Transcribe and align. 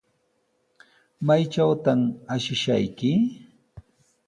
¿Maytrawtaq 1.27 1.99
ashishayki? 2.33 3.11